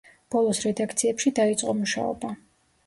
ბოლოს 0.35 0.61
რედაქციებში 0.63 1.35
დაიწყო 1.41 1.79
მუშაობა. 1.85 2.35